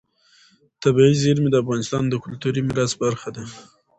[0.83, 3.43] طبیعي زیرمې د افغانستان د کلتوري میراث برخه ده.